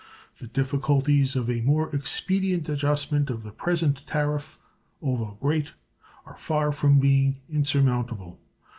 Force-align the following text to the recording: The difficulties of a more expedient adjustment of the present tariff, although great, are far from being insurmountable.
The 0.39 0.47
difficulties 0.47 1.35
of 1.35 1.47
a 1.47 1.61
more 1.61 1.95
expedient 1.95 2.67
adjustment 2.67 3.29
of 3.29 3.43
the 3.43 3.51
present 3.51 4.01
tariff, 4.07 4.57
although 4.99 5.37
great, 5.39 5.73
are 6.25 6.35
far 6.35 6.71
from 6.71 6.99
being 6.99 7.35
insurmountable. 7.47 8.39